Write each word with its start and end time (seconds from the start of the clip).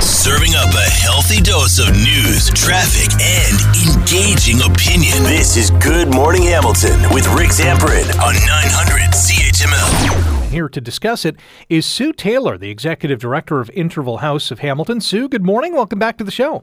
Serving 0.00 0.54
up 0.54 0.72
a 0.74 0.90
healthy 0.90 1.40
dose 1.40 1.80
of 1.80 1.92
news, 1.92 2.50
traffic, 2.50 3.10
and 3.20 3.58
engaging 3.98 4.60
opinion. 4.62 5.24
This 5.24 5.56
is 5.56 5.70
Good 5.72 6.14
Morning 6.14 6.42
Hamilton 6.42 7.00
with 7.12 7.26
Rick 7.34 7.50
Zamperin 7.50 8.06
on 8.20 8.34
900 8.34 9.10
CHML. 9.10 10.50
Here 10.50 10.68
to 10.68 10.80
discuss 10.80 11.24
it 11.24 11.34
is 11.68 11.84
Sue 11.84 12.12
Taylor, 12.12 12.56
the 12.56 12.70
executive 12.70 13.18
director 13.18 13.58
of 13.58 13.70
Interval 13.70 14.18
House 14.18 14.52
of 14.52 14.60
Hamilton. 14.60 15.00
Sue, 15.00 15.28
good 15.28 15.44
morning. 15.44 15.72
Welcome 15.72 15.98
back 15.98 16.16
to 16.18 16.24
the 16.24 16.30
show. 16.30 16.62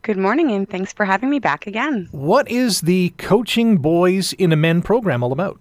Good 0.00 0.18
morning, 0.18 0.50
and 0.50 0.68
thanks 0.68 0.94
for 0.94 1.04
having 1.04 1.28
me 1.28 1.40
back 1.40 1.66
again. 1.66 2.08
What 2.10 2.50
is 2.50 2.80
the 2.80 3.10
Coaching 3.18 3.76
Boys 3.76 4.32
into 4.32 4.56
Men 4.56 4.80
program 4.80 5.22
all 5.22 5.32
about? 5.32 5.60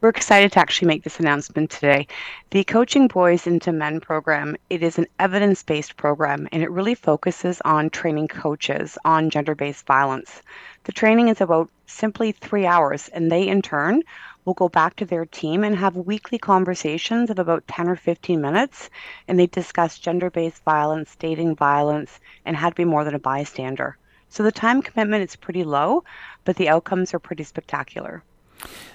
We're 0.00 0.10
excited 0.10 0.52
to 0.52 0.60
actually 0.60 0.86
make 0.86 1.02
this 1.02 1.18
announcement 1.18 1.70
today. 1.70 2.06
The 2.50 2.62
Coaching 2.62 3.08
Boys 3.08 3.48
into 3.48 3.72
Men 3.72 3.98
program, 3.98 4.56
it 4.70 4.80
is 4.80 4.96
an 4.96 5.08
evidence-based 5.18 5.96
program 5.96 6.46
and 6.52 6.62
it 6.62 6.70
really 6.70 6.94
focuses 6.94 7.60
on 7.64 7.90
training 7.90 8.28
coaches 8.28 8.96
on 9.04 9.28
gender-based 9.28 9.84
violence. 9.86 10.42
The 10.84 10.92
training 10.92 11.26
is 11.26 11.40
about 11.40 11.68
simply 11.86 12.30
3 12.30 12.64
hours 12.64 13.08
and 13.08 13.28
they 13.28 13.48
in 13.48 13.60
turn 13.60 14.04
will 14.44 14.54
go 14.54 14.68
back 14.68 14.94
to 14.96 15.04
their 15.04 15.26
team 15.26 15.64
and 15.64 15.74
have 15.74 15.96
weekly 15.96 16.38
conversations 16.38 17.28
of 17.28 17.40
about 17.40 17.66
10 17.66 17.88
or 17.88 17.96
15 17.96 18.40
minutes 18.40 18.90
and 19.26 19.36
they 19.36 19.48
discuss 19.48 19.98
gender-based 19.98 20.62
violence, 20.62 21.16
dating 21.16 21.56
violence, 21.56 22.20
and 22.44 22.56
how 22.56 22.68
to 22.68 22.74
be 22.76 22.84
more 22.84 23.02
than 23.02 23.16
a 23.16 23.18
bystander. 23.18 23.96
So 24.28 24.44
the 24.44 24.52
time 24.52 24.80
commitment 24.80 25.24
is 25.24 25.34
pretty 25.34 25.64
low, 25.64 26.04
but 26.44 26.54
the 26.54 26.68
outcomes 26.68 27.14
are 27.14 27.18
pretty 27.18 27.42
spectacular. 27.42 28.22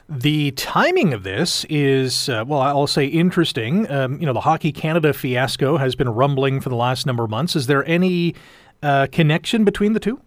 The 0.10 0.52
timing 0.52 1.14
of 1.14 1.24
this 1.24 1.66
is, 1.70 2.28
uh, 2.28 2.44
well, 2.46 2.62
I'll 2.62 2.88
say 2.88 3.06
interesting. 3.06 3.90
Um, 3.90 4.20
you 4.20 4.26
know, 4.26 4.34
the 4.34 4.42
Hockey 4.42 4.72
Canada 4.72 5.14
fiasco 5.14 5.78
has 5.78 5.96
been 5.96 6.10
rumbling 6.10 6.60
for 6.60 6.70
the 6.70 6.76
last 6.76 7.06
number 7.06 7.24
of 7.24 7.30
months. 7.30 7.56
Is 7.56 7.68
there 7.68 7.88
any 7.88 8.36
uh, 8.82 9.08
connection 9.12 9.64
between 9.64 9.94
the 9.94 10.00
two? 10.00 10.22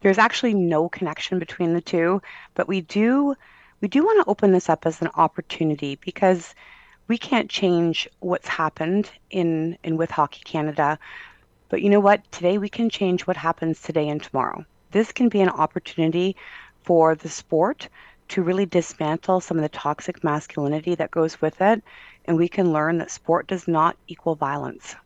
There's 0.00 0.18
actually 0.18 0.54
no 0.54 0.88
connection 0.88 1.38
between 1.38 1.74
the 1.74 1.80
two, 1.80 2.20
but 2.54 2.66
we 2.66 2.80
do 2.80 3.36
we 3.80 3.88
do 3.88 4.04
want 4.04 4.24
to 4.24 4.30
open 4.30 4.52
this 4.52 4.68
up 4.68 4.86
as 4.86 5.02
an 5.02 5.08
opportunity 5.16 5.96
because 5.96 6.54
we 7.08 7.18
can't 7.18 7.50
change 7.50 8.08
what's 8.20 8.46
happened 8.46 9.10
in, 9.30 9.76
in 9.82 9.96
with 9.96 10.10
Hockey 10.10 10.42
Canada. 10.44 10.98
But 11.68 11.82
you 11.82 11.90
know 11.90 12.00
what? 12.00 12.30
Today 12.30 12.58
we 12.58 12.68
can 12.68 12.90
change 12.90 13.26
what 13.26 13.36
happens 13.36 13.82
today 13.82 14.08
and 14.08 14.22
tomorrow. 14.22 14.64
This 14.92 15.10
can 15.10 15.28
be 15.28 15.40
an 15.40 15.48
opportunity 15.48 16.36
for 16.84 17.14
the 17.16 17.28
sport 17.28 17.88
to 18.32 18.42
really 18.42 18.66
dismantle 18.66 19.40
some 19.40 19.58
of 19.58 19.62
the 19.62 19.68
toxic 19.68 20.24
masculinity 20.24 20.94
that 20.94 21.10
goes 21.10 21.40
with 21.40 21.60
it. 21.60 21.82
And 22.24 22.36
we 22.36 22.48
can 22.48 22.72
learn 22.72 22.98
that 22.98 23.10
sport 23.10 23.46
does 23.46 23.68
not 23.68 23.96
equal 24.08 24.34
violence. 24.34 24.96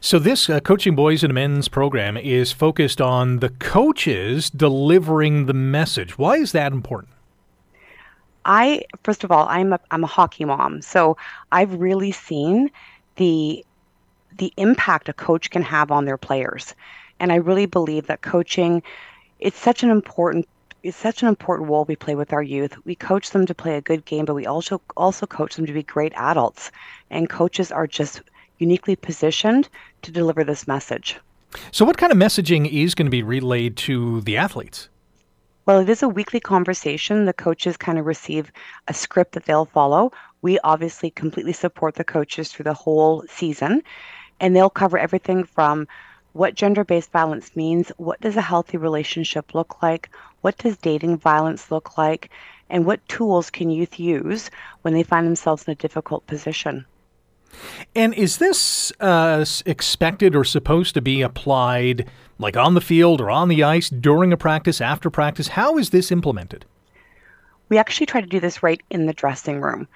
So, 0.00 0.18
this 0.18 0.48
uh, 0.48 0.60
Coaching 0.60 0.94
Boys 0.94 1.24
and 1.24 1.34
Men's 1.34 1.68
program 1.68 2.16
is 2.16 2.52
focused 2.52 3.00
on 3.00 3.38
the 3.38 3.48
coaches 3.48 4.50
delivering 4.50 5.46
the 5.46 5.54
message. 5.54 6.16
Why 6.16 6.36
is 6.36 6.52
that 6.52 6.72
important? 6.72 7.12
I 8.44 8.82
first 9.02 9.24
of 9.24 9.32
all, 9.32 9.48
I'm 9.48 9.72
a 9.72 9.80
I'm 9.90 10.04
a 10.04 10.06
hockey 10.06 10.44
mom, 10.44 10.80
so 10.80 11.16
I've 11.50 11.74
really 11.74 12.12
seen 12.12 12.70
the 13.16 13.64
the 14.36 14.52
impact 14.56 15.08
a 15.08 15.12
coach 15.12 15.50
can 15.50 15.62
have 15.62 15.90
on 15.90 16.04
their 16.04 16.16
players, 16.16 16.74
and 17.18 17.32
I 17.32 17.36
really 17.36 17.66
believe 17.66 18.06
that 18.06 18.22
coaching 18.22 18.82
it's 19.40 19.58
such 19.58 19.82
an 19.82 19.90
important 19.90 20.48
it's 20.82 20.96
such 20.96 21.22
an 21.22 21.28
important 21.28 21.68
role 21.68 21.84
we 21.84 21.96
play 21.96 22.14
with 22.14 22.32
our 22.32 22.42
youth. 22.42 22.76
We 22.84 22.94
coach 22.94 23.30
them 23.30 23.46
to 23.46 23.54
play 23.54 23.76
a 23.76 23.80
good 23.80 24.04
game, 24.04 24.24
but 24.24 24.34
we 24.34 24.46
also 24.46 24.80
also 24.96 25.26
coach 25.26 25.56
them 25.56 25.66
to 25.66 25.72
be 25.72 25.82
great 25.82 26.12
adults. 26.14 26.70
And 27.10 27.28
coaches 27.28 27.72
are 27.72 27.86
just 27.86 28.22
uniquely 28.58 28.96
positioned 28.96 29.68
to 30.02 30.12
deliver 30.12 30.44
this 30.44 30.68
message. 30.68 31.18
So, 31.72 31.84
what 31.84 31.96
kind 31.96 32.12
of 32.12 32.18
messaging 32.18 32.70
is 32.70 32.94
going 32.94 33.06
to 33.06 33.10
be 33.10 33.22
relayed 33.22 33.76
to 33.78 34.20
the 34.22 34.36
athletes? 34.36 34.88
Well, 35.66 35.80
it 35.80 35.88
is 35.88 36.02
a 36.02 36.08
weekly 36.08 36.40
conversation. 36.40 37.26
The 37.26 37.32
coaches 37.32 37.76
kind 37.76 37.98
of 37.98 38.06
receive 38.06 38.50
a 38.86 38.94
script 38.94 39.32
that 39.32 39.44
they'll 39.44 39.66
follow. 39.66 40.12
We 40.40 40.58
obviously 40.60 41.10
completely 41.10 41.52
support 41.52 41.94
the 41.94 42.04
coaches 42.04 42.50
through 42.50 42.64
the 42.64 42.74
whole 42.74 43.24
season, 43.28 43.82
and 44.40 44.54
they'll 44.54 44.70
cover 44.70 44.98
everything 44.98 45.44
from 45.44 45.86
what 46.32 46.54
gender 46.54 46.84
based 46.84 47.10
violence 47.10 47.56
means, 47.56 47.90
what 47.96 48.20
does 48.20 48.36
a 48.36 48.42
healthy 48.42 48.76
relationship 48.76 49.54
look 49.54 49.82
like, 49.82 50.10
what 50.40 50.58
does 50.58 50.76
dating 50.76 51.18
violence 51.18 51.70
look 51.70 51.96
like, 51.98 52.30
and 52.70 52.84
what 52.84 53.06
tools 53.08 53.50
can 53.50 53.70
youth 53.70 53.98
use 53.98 54.50
when 54.82 54.94
they 54.94 55.02
find 55.02 55.26
themselves 55.26 55.64
in 55.66 55.72
a 55.72 55.76
difficult 55.76 56.26
position. 56.26 56.84
And 57.94 58.12
is 58.14 58.38
this 58.38 58.92
uh, 59.00 59.44
expected 59.64 60.36
or 60.36 60.44
supposed 60.44 60.94
to 60.94 61.00
be 61.00 61.22
applied 61.22 62.08
like 62.38 62.56
on 62.56 62.74
the 62.74 62.80
field 62.80 63.20
or 63.20 63.30
on 63.30 63.48
the 63.48 63.64
ice 63.64 63.88
during 63.88 64.32
a 64.32 64.36
practice, 64.36 64.80
after 64.80 65.10
practice? 65.10 65.48
How 65.48 65.78
is 65.78 65.90
this 65.90 66.12
implemented? 66.12 66.66
We 67.68 67.78
actually 67.78 68.06
try 68.06 68.20
to 68.20 68.26
do 68.26 68.40
this 68.40 68.62
right 68.62 68.80
in 68.90 69.06
the 69.06 69.12
dressing 69.12 69.60
room 69.60 69.88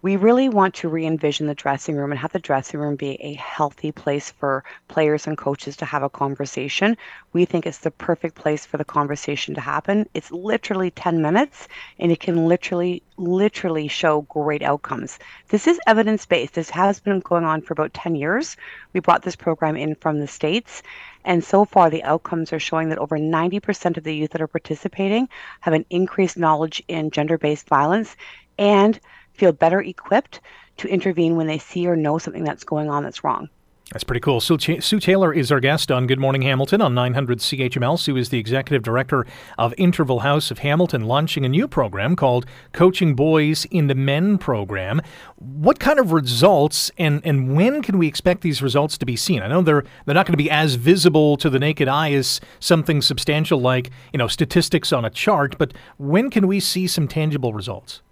we 0.00 0.14
really 0.14 0.48
want 0.48 0.74
to 0.76 0.88
re 0.88 1.04
envision 1.04 1.48
the 1.48 1.54
dressing 1.56 1.96
room 1.96 2.12
and 2.12 2.20
have 2.20 2.30
the 2.30 2.38
dressing 2.38 2.78
room 2.78 2.94
be 2.94 3.20
a 3.20 3.34
healthy 3.34 3.90
place 3.90 4.30
for 4.30 4.62
players 4.86 5.26
and 5.26 5.36
coaches 5.36 5.76
to 5.76 5.84
have 5.84 6.04
a 6.04 6.08
conversation. 6.08 6.96
We 7.32 7.44
think 7.44 7.66
it's 7.66 7.78
the 7.78 7.90
perfect 7.90 8.36
place 8.36 8.64
for 8.64 8.76
the 8.76 8.84
conversation 8.84 9.56
to 9.56 9.60
happen. 9.60 10.08
It's 10.14 10.30
literally 10.30 10.92
10 10.92 11.20
minutes 11.20 11.66
and 11.98 12.12
it 12.12 12.20
can 12.20 12.46
literally, 12.46 13.02
literally 13.16 13.88
show 13.88 14.20
great 14.22 14.62
outcomes. 14.62 15.18
This 15.48 15.66
is 15.66 15.80
evidence 15.88 16.24
based. 16.26 16.54
This 16.54 16.70
has 16.70 17.00
been 17.00 17.18
going 17.18 17.44
on 17.44 17.60
for 17.62 17.72
about 17.72 17.92
10 17.92 18.14
years. 18.14 18.56
We 18.92 19.00
brought 19.00 19.22
this 19.22 19.36
program 19.36 19.76
in 19.76 19.96
from 19.96 20.20
the 20.20 20.28
States. 20.28 20.84
And 21.24 21.42
so 21.42 21.64
far, 21.64 21.90
the 21.90 22.04
outcomes 22.04 22.52
are 22.52 22.60
showing 22.60 22.90
that 22.90 22.98
over 22.98 23.18
90% 23.18 23.96
of 23.96 24.04
the 24.04 24.14
youth 24.14 24.30
that 24.30 24.40
are 24.40 24.46
participating 24.46 25.28
have 25.60 25.74
an 25.74 25.84
increased 25.90 26.38
knowledge 26.38 26.84
in 26.86 27.10
gender 27.10 27.36
based 27.36 27.68
violence 27.68 28.14
and 28.58 29.00
feel 29.38 29.52
better 29.52 29.80
equipped 29.80 30.40
to 30.78 30.88
intervene 30.88 31.36
when 31.36 31.46
they 31.46 31.58
see 31.58 31.86
or 31.86 31.96
know 31.96 32.18
something 32.18 32.44
that's 32.44 32.64
going 32.64 32.90
on 32.90 33.02
that's 33.02 33.24
wrong. 33.24 33.48
That's 33.92 34.04
pretty 34.04 34.20
cool. 34.20 34.42
Sue, 34.42 34.58
Sue, 34.58 35.00
Taylor 35.00 35.32
is 35.32 35.50
our 35.50 35.60
guest 35.60 35.90
on 35.90 36.06
Good 36.06 36.18
Morning 36.18 36.42
Hamilton 36.42 36.82
on 36.82 36.92
900 36.92 37.38
CHML. 37.38 37.98
Sue 37.98 38.18
is 38.18 38.28
the 38.28 38.38
executive 38.38 38.82
director 38.82 39.26
of 39.56 39.72
Interval 39.78 40.20
House 40.20 40.50
of 40.50 40.58
Hamilton, 40.58 41.06
launching 41.06 41.46
a 41.46 41.48
new 41.48 41.66
program 41.66 42.14
called 42.14 42.44
Coaching 42.72 43.14
Boys 43.14 43.64
into 43.70 43.94
Men 43.94 44.36
program. 44.36 45.00
What 45.36 45.80
kind 45.80 45.98
of 45.98 46.12
results 46.12 46.90
and, 46.98 47.22
and 47.24 47.56
when 47.56 47.80
can 47.80 47.96
we 47.96 48.06
expect 48.06 48.42
these 48.42 48.60
results 48.60 48.98
to 48.98 49.06
be 49.06 49.16
seen? 49.16 49.40
I 49.40 49.48
know 49.48 49.62
they're 49.62 49.84
they're 50.04 50.14
not 50.14 50.26
going 50.26 50.34
to 50.34 50.44
be 50.44 50.50
as 50.50 50.74
visible 50.74 51.38
to 51.38 51.48
the 51.48 51.58
naked 51.58 51.88
eye 51.88 52.12
as 52.12 52.42
something 52.60 53.00
substantial 53.00 53.58
like 53.58 53.90
you 54.12 54.18
know 54.18 54.28
statistics 54.28 54.92
on 54.92 55.06
a 55.06 55.10
chart, 55.10 55.56
but 55.56 55.72
when 55.96 56.28
can 56.28 56.46
we 56.46 56.60
see 56.60 56.86
some 56.86 57.08
tangible 57.08 57.54
results? 57.54 58.02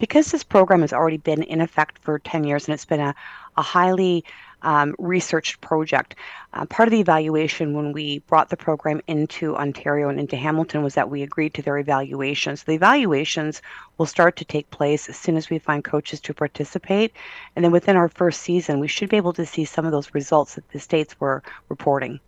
Because 0.00 0.32
this 0.32 0.42
program 0.42 0.80
has 0.80 0.92
already 0.92 1.18
been 1.18 1.44
in 1.44 1.60
effect 1.60 1.98
for 2.00 2.18
10 2.18 2.42
years 2.42 2.66
and 2.66 2.74
it's 2.74 2.84
been 2.84 3.00
a, 3.00 3.14
a 3.56 3.62
highly 3.62 4.24
um, 4.62 4.94
researched 4.98 5.60
project. 5.60 6.14
Uh, 6.52 6.66
part 6.66 6.88
of 6.88 6.90
the 6.90 7.00
evaluation 7.00 7.74
when 7.74 7.92
we 7.92 8.18
brought 8.20 8.50
the 8.50 8.56
program 8.56 9.00
into 9.06 9.56
Ontario 9.56 10.08
and 10.08 10.18
into 10.18 10.36
Hamilton 10.36 10.82
was 10.82 10.94
that 10.94 11.10
we 11.10 11.22
agreed 11.22 11.54
to 11.54 11.62
their 11.62 11.78
evaluations. 11.78 12.64
The 12.64 12.72
evaluations 12.72 13.62
will 13.98 14.06
start 14.06 14.36
to 14.36 14.44
take 14.44 14.70
place 14.70 15.08
as 15.08 15.16
soon 15.16 15.36
as 15.36 15.48
we 15.50 15.58
find 15.58 15.84
coaches 15.84 16.20
to 16.22 16.34
participate. 16.34 17.14
And 17.54 17.64
then 17.64 17.72
within 17.72 17.96
our 17.96 18.08
first 18.08 18.42
season, 18.42 18.80
we 18.80 18.88
should 18.88 19.08
be 19.08 19.16
able 19.16 19.32
to 19.34 19.46
see 19.46 19.64
some 19.64 19.86
of 19.86 19.92
those 19.92 20.14
results 20.14 20.56
that 20.56 20.68
the 20.72 20.80
states 20.80 21.18
were 21.20 21.42
reporting. 21.68 22.20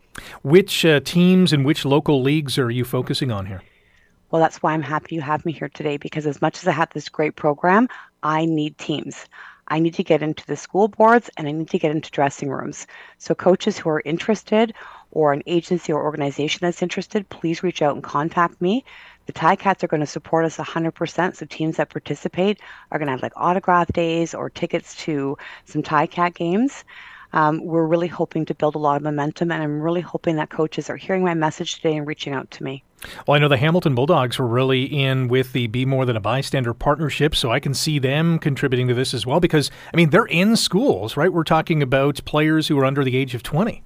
Which 0.42 0.84
uh, 0.84 1.00
teams 1.00 1.52
and 1.52 1.64
which 1.64 1.84
local 1.84 2.22
leagues 2.22 2.58
are 2.58 2.70
you 2.70 2.84
focusing 2.84 3.30
on 3.30 3.46
here? 3.46 3.62
Well, 4.32 4.40
that's 4.40 4.62
why 4.62 4.72
I'm 4.72 4.80
happy 4.80 5.14
you 5.14 5.20
have 5.20 5.44
me 5.44 5.52
here 5.52 5.68
today 5.68 5.98
because 5.98 6.26
as 6.26 6.40
much 6.40 6.62
as 6.62 6.66
I 6.66 6.72
have 6.72 6.88
this 6.94 7.10
great 7.10 7.36
program, 7.36 7.90
I 8.22 8.46
need 8.46 8.78
teams. 8.78 9.26
I 9.68 9.78
need 9.78 9.92
to 9.94 10.02
get 10.02 10.22
into 10.22 10.46
the 10.46 10.56
school 10.56 10.88
boards 10.88 11.28
and 11.36 11.46
I 11.46 11.52
need 11.52 11.68
to 11.68 11.78
get 11.78 11.90
into 11.90 12.10
dressing 12.10 12.48
rooms. 12.48 12.86
So, 13.18 13.34
coaches 13.34 13.76
who 13.76 13.90
are 13.90 14.00
interested 14.06 14.72
or 15.10 15.34
an 15.34 15.42
agency 15.44 15.92
or 15.92 16.02
organization 16.02 16.60
that's 16.62 16.80
interested, 16.80 17.28
please 17.28 17.62
reach 17.62 17.82
out 17.82 17.94
and 17.94 18.02
contact 18.02 18.58
me. 18.58 18.86
The 19.26 19.34
Ticats 19.34 19.82
are 19.82 19.88
going 19.88 20.00
to 20.00 20.06
support 20.06 20.46
us 20.46 20.56
100%. 20.56 21.36
So, 21.36 21.44
teams 21.44 21.76
that 21.76 21.90
participate 21.90 22.58
are 22.90 22.98
going 22.98 23.08
to 23.08 23.12
have 23.12 23.22
like 23.22 23.34
autograph 23.36 23.88
days 23.88 24.32
or 24.32 24.48
tickets 24.48 24.96
to 25.04 25.36
some 25.66 25.82
Ticat 25.82 26.34
games. 26.34 26.84
Um, 27.34 27.62
we're 27.62 27.86
really 27.86 28.08
hoping 28.08 28.46
to 28.46 28.54
build 28.54 28.76
a 28.76 28.78
lot 28.78 28.96
of 28.96 29.02
momentum, 29.02 29.52
and 29.52 29.62
I'm 29.62 29.82
really 29.82 30.00
hoping 30.00 30.36
that 30.36 30.48
coaches 30.48 30.88
are 30.88 30.96
hearing 30.96 31.22
my 31.22 31.34
message 31.34 31.74
today 31.74 31.98
and 31.98 32.06
reaching 32.06 32.32
out 32.32 32.50
to 32.52 32.64
me. 32.64 32.82
Well, 33.26 33.34
I 33.34 33.38
know 33.38 33.48
the 33.48 33.56
Hamilton 33.56 33.94
Bulldogs 33.94 34.38
were 34.38 34.46
really 34.46 34.84
in 34.84 35.28
with 35.28 35.52
the 35.52 35.66
Be 35.66 35.84
More 35.84 36.06
Than 36.06 36.16
a 36.16 36.20
Bystander 36.20 36.74
partnership, 36.74 37.34
so 37.34 37.50
I 37.50 37.60
can 37.60 37.74
see 37.74 37.98
them 37.98 38.38
contributing 38.38 38.88
to 38.88 38.94
this 38.94 39.14
as 39.14 39.26
well 39.26 39.40
because, 39.40 39.70
I 39.92 39.96
mean, 39.96 40.10
they're 40.10 40.26
in 40.26 40.56
schools, 40.56 41.16
right? 41.16 41.32
We're 41.32 41.44
talking 41.44 41.82
about 41.82 42.24
players 42.24 42.68
who 42.68 42.78
are 42.78 42.84
under 42.84 43.04
the 43.04 43.16
age 43.16 43.34
of 43.34 43.42
20. 43.42 43.82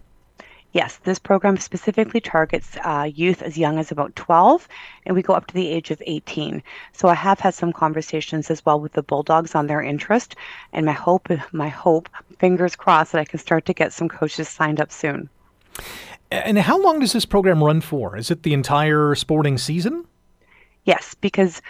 Yes, 0.72 0.98
this 1.04 1.18
program 1.18 1.56
specifically 1.56 2.20
targets 2.20 2.76
uh, 2.84 3.08
youth 3.14 3.40
as 3.40 3.56
young 3.56 3.78
as 3.78 3.90
about 3.90 4.14
12, 4.14 4.68
and 5.06 5.16
we 5.16 5.22
go 5.22 5.32
up 5.32 5.46
to 5.46 5.54
the 5.54 5.70
age 5.70 5.90
of 5.90 6.02
18. 6.04 6.62
So 6.92 7.08
I 7.08 7.14
have 7.14 7.40
had 7.40 7.54
some 7.54 7.72
conversations 7.72 8.50
as 8.50 8.62
well 8.66 8.78
with 8.78 8.92
the 8.92 9.02
Bulldogs 9.02 9.54
on 9.54 9.68
their 9.68 9.80
interest, 9.80 10.36
and 10.74 10.84
my 10.84 10.92
hope, 10.92 11.30
my 11.52 11.68
hope, 11.68 12.10
fingers 12.38 12.76
crossed, 12.76 13.12
that 13.12 13.20
I 13.20 13.24
can 13.24 13.38
start 13.38 13.64
to 13.64 13.72
get 13.72 13.94
some 13.94 14.10
coaches 14.10 14.50
signed 14.50 14.78
up 14.78 14.92
soon. 14.92 15.30
And 16.31 16.58
how 16.58 16.81
long 16.81 17.00
does 17.00 17.12
this 17.12 17.25
program 17.25 17.62
run 17.62 17.81
for? 17.81 18.17
Is 18.17 18.31
it 18.31 18.43
the 18.43 18.52
entire 18.52 19.14
sporting 19.14 19.58
season? 19.58 20.06
Yes, 20.84 21.14
because 21.14 21.62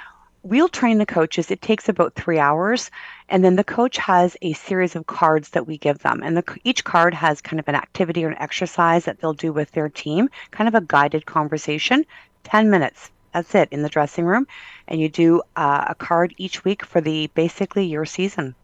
we'll 0.43 0.69
train 0.69 0.99
the 0.99 1.07
coaches. 1.07 1.51
It 1.51 1.61
takes 1.61 1.89
about 1.89 2.15
three 2.15 2.39
hours. 2.39 2.91
And 3.29 3.45
then 3.45 3.57
the 3.57 3.65
coach 3.65 3.97
has 3.99 4.37
a 4.43 4.53
series 4.53 4.97
of 4.97 5.07
cards 5.07 5.51
that 5.51 5.67
we 5.67 5.77
give 5.77 5.99
them. 5.99 6.23
And 6.23 6.37
the, 6.37 6.59
each 6.65 6.85
card 6.85 7.13
has 7.15 7.41
kind 7.41 7.59
of 7.59 7.69
an 7.69 7.75
activity 7.75 8.25
or 8.25 8.29
an 8.29 8.39
exercise 8.39 9.05
that 9.05 9.21
they'll 9.21 9.33
do 9.33 9.53
with 9.53 9.73
their 9.73 9.89
team, 9.89 10.31
kind 10.53 10.69
of 10.69 10.75
a 10.75 10.81
guided 10.81 11.27
conversation, 11.27 12.07
10 12.45 12.71
minutes. 12.71 13.11
That's 13.33 13.55
it 13.55 13.69
in 13.71 13.83
the 13.83 13.89
dressing 13.89 14.25
room. 14.25 14.47
And 14.89 15.01
you 15.01 15.09
do 15.09 15.43
uh, 15.57 15.87
a 15.89 15.95
card 15.95 16.35
each 16.39 16.65
week 16.65 16.85
for 16.85 17.01
the 17.01 17.27
basically 17.35 17.87
your 17.87 18.07
season. 18.07 18.55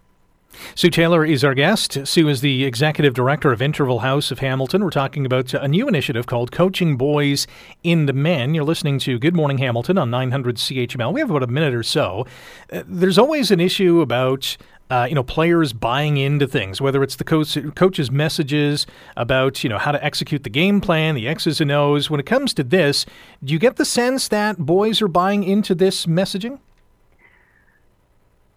Sue 0.75 0.91
Taylor 0.91 1.25
is 1.25 1.45
our 1.45 1.55
guest. 1.55 2.07
Sue 2.07 2.29
is 2.29 2.41
the 2.41 2.65
executive 2.65 3.15
director 3.15 3.53
of 3.53 3.63
Interval 3.63 4.01
House 4.01 4.31
of 4.31 4.39
Hamilton. 4.41 4.85
We're 4.85 4.91
talking 4.91 5.27
about 5.27 5.53
a 5.55 5.69
new 5.69 5.89
initiative 5.89 6.27
called 6.27 6.53
Coaching 6.53 6.97
Boys 6.97 7.47
into 7.83 8.13
Men. 8.13 8.55
You're 8.55 8.65
listening 8.65 8.99
to 9.01 9.19
Good 9.19 9.35
Morning 9.35 9.59
Hamilton 9.59 9.99
on 9.99 10.11
900 10.11 10.57
CHML. 10.57 11.13
We 11.13 11.21
have 11.21 11.31
about 11.31 11.43
a 11.43 11.47
minute 11.47 11.75
or 11.75 11.83
so. 11.83 12.27
Uh, 12.73 12.83
there's 12.87 13.19
always 13.19 13.51
an 13.51 13.61
issue 13.61 14.01
about 14.01 14.57
uh, 14.91 15.07
you 15.07 15.15
know, 15.15 15.23
players 15.23 15.73
buying 15.73 16.19
into 16.19 16.47
things, 16.47 16.79
whether 16.79 17.03
it's 17.03 17.17
the 17.17 17.25
coach, 17.25 17.57
coach's 17.75 18.11
messages 18.11 18.87
about, 19.17 19.65
you 19.65 19.71
know, 19.71 19.79
how 19.79 19.91
to 19.91 20.05
execute 20.05 20.45
the 20.45 20.51
game 20.51 20.83
plan, 20.83 21.15
the 21.15 21.27
X's 21.27 21.63
and 21.63 21.71
O's. 21.73 22.11
When 22.11 22.21
it 22.21 22.27
comes 22.27 22.53
to 22.55 22.63
this, 22.63 23.07
do 23.43 23.55
you 23.55 23.59
get 23.59 23.77
the 23.77 23.87
sense 23.87 24.29
that 24.29 24.59
boys 24.59 25.01
are 25.01 25.09
buying 25.09 25.45
into 25.45 25.75
this 25.75 26.05
messaging? 26.05 26.59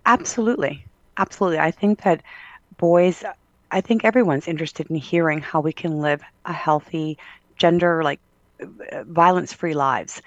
Absolutely. 0.06 0.86
Absolutely. 1.18 1.60
I 1.60 1.72
think 1.72 2.04
that 2.04 2.22
boys, 2.78 3.24
I 3.72 3.82
think 3.82 4.04
everyone's 4.04 4.48
interested 4.48 4.90
in 4.90 4.96
hearing 4.96 5.40
how 5.40 5.62
we 5.62 5.74
can 5.74 6.00
live 6.00 6.22
a 6.46 6.54
healthy, 6.54 7.18
gender 7.58 8.04
like 8.04 8.20
violence 9.06 9.54
free 9.54 9.74
lives. 9.74 10.22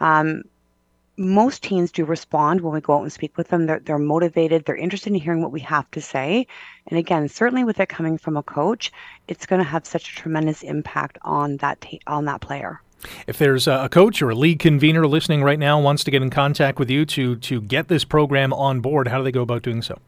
Um, 0.00 0.42
most 1.16 1.62
teens 1.62 1.92
do 1.92 2.04
respond 2.04 2.60
when 2.60 2.74
we 2.74 2.80
go 2.80 2.94
out 2.94 3.02
and 3.02 3.12
speak 3.12 3.36
with 3.38 3.48
them. 3.48 3.66
They're, 3.66 3.78
they're 3.78 3.98
motivated, 3.98 4.64
they're 4.64 4.76
interested 4.76 5.12
in 5.12 5.20
hearing 5.20 5.42
what 5.42 5.52
we 5.52 5.60
have 5.60 5.88
to 5.92 6.00
say. 6.00 6.46
And 6.88 6.98
again, 6.98 7.28
certainly 7.28 7.62
with 7.62 7.78
it 7.78 7.88
coming 7.88 8.18
from 8.18 8.36
a 8.36 8.42
coach, 8.42 8.90
it's 9.28 9.46
going 9.46 9.60
to 9.60 9.68
have 9.68 9.86
such 9.86 10.10
a 10.10 10.16
tremendous 10.16 10.62
impact 10.62 11.18
on 11.22 11.58
that 11.58 11.84
on 12.06 12.24
that 12.24 12.40
player. 12.40 12.80
If 13.26 13.38
there's 13.38 13.66
a 13.68 13.88
coach 13.90 14.22
or 14.22 14.30
a 14.30 14.34
league 14.34 14.58
convener 14.58 15.06
listening 15.06 15.42
right 15.42 15.58
now 15.58 15.80
wants 15.80 16.04
to 16.04 16.10
get 16.10 16.22
in 16.22 16.30
contact 16.30 16.78
with 16.78 16.90
you 16.90 17.04
to 17.06 17.36
to 17.36 17.60
get 17.60 17.88
this 17.88 18.04
program 18.04 18.52
on 18.52 18.80
board, 18.80 19.08
how 19.08 19.18
do 19.18 19.24
they 19.24 19.32
go 19.32 19.42
about 19.42 19.62
doing 19.62 19.82
so? 19.82 19.98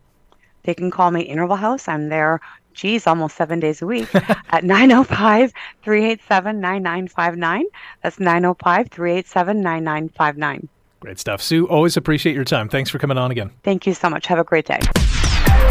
They 0.66 0.74
can 0.74 0.90
call 0.90 1.10
me 1.10 1.22
Interval 1.22 1.56
House. 1.56 1.88
I'm 1.88 2.08
there, 2.10 2.40
geez, 2.74 3.06
almost 3.06 3.36
seven 3.36 3.60
days 3.60 3.80
a 3.80 3.86
week 3.86 4.12
at 4.50 4.64
905 4.64 5.52
387 5.82 6.60
9959. 6.60 7.64
That's 8.02 8.20
905 8.20 8.88
387 8.90 9.60
9959. 9.62 10.68
Great 11.00 11.18
stuff. 11.18 11.40
Sue, 11.40 11.66
always 11.68 11.96
appreciate 11.96 12.34
your 12.34 12.44
time. 12.44 12.68
Thanks 12.68 12.90
for 12.90 12.98
coming 12.98 13.16
on 13.16 13.30
again. 13.30 13.50
Thank 13.62 13.86
you 13.86 13.94
so 13.94 14.10
much. 14.10 14.26
Have 14.26 14.38
a 14.38 14.44
great 14.44 14.66
day. 14.66 14.80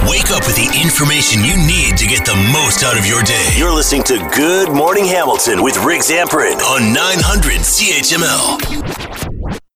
Wake 0.08 0.30
up 0.32 0.46
with 0.46 0.56
the 0.56 0.80
information 0.82 1.44
you 1.44 1.58
need 1.58 1.98
to 1.98 2.06
get 2.08 2.26
the 2.26 2.36
most 2.54 2.84
out 2.84 2.98
of 2.98 3.06
your 3.06 3.24
day. 3.24 3.54
You're 3.58 3.74
listening 3.74 4.04
to 4.04 4.18
Good 4.36 4.70
Morning 4.72 5.06
Hamilton 5.06 5.64
with 5.64 5.78
Rick 5.84 6.02
Zamperin 6.02 6.60
on 6.62 6.94
900 6.94 7.60
CHML. 7.62 9.35